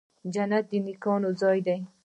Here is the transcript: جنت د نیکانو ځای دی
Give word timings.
جنت 0.33 0.63
د 0.71 0.73
نیکانو 0.85 1.29
ځای 1.41 1.57
دی 1.67 1.77